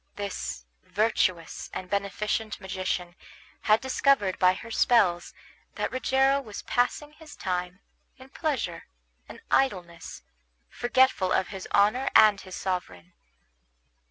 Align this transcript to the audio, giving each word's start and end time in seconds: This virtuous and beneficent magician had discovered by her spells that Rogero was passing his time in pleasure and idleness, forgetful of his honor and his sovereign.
This 0.15 0.65
virtuous 0.81 1.69
and 1.75 1.87
beneficent 1.87 2.59
magician 2.59 3.15
had 3.61 3.81
discovered 3.81 4.39
by 4.39 4.55
her 4.55 4.71
spells 4.71 5.31
that 5.75 5.91
Rogero 5.91 6.41
was 6.41 6.63
passing 6.63 7.13
his 7.13 7.35
time 7.35 7.81
in 8.17 8.29
pleasure 8.29 8.87
and 9.29 9.41
idleness, 9.51 10.23
forgetful 10.69 11.31
of 11.31 11.49
his 11.49 11.67
honor 11.71 12.09
and 12.15 12.41
his 12.41 12.55
sovereign. 12.55 13.13